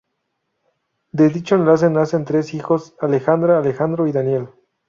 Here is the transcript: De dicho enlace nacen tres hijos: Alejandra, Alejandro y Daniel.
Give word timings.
De 1.11 1.29
dicho 1.29 1.53
enlace 1.53 1.87
nacen 1.91 2.25
tres 2.25 2.55
hijos: 2.55 2.95
Alejandra, 3.01 3.59
Alejandro 3.59 4.07
y 4.07 4.11
Daniel. 4.11 4.49